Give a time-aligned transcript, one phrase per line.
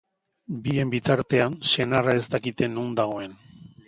[0.67, 3.37] Bien bitartean, senarra ez dakite non dagoen.